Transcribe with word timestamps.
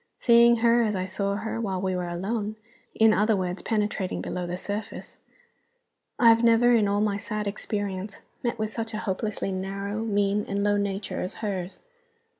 Seeing 0.19 0.55
her 0.65 0.81
as 0.81 0.95
I 0.95 1.05
saw 1.05 1.35
her 1.35 1.61
while 1.61 1.79
we 1.79 1.95
were 1.95 2.07
alone 2.07 2.55
in 2.95 3.13
other 3.13 3.35
words, 3.37 3.61
penetrating 3.61 4.19
below 4.19 4.47
the 4.47 4.57
surface 4.57 5.17
I 6.17 6.29
have 6.29 6.43
never, 6.43 6.73
in 6.73 6.87
all 6.87 7.01
my 7.01 7.17
sad 7.17 7.45
experience, 7.45 8.23
met 8.41 8.57
with 8.57 8.71
such 8.71 8.95
a 8.95 9.05
hopelessly 9.05 9.51
narrow, 9.51 10.01
mean, 10.03 10.43
and 10.47 10.63
low 10.63 10.77
nature 10.77 11.21
as 11.21 11.35
hers. 11.45 11.81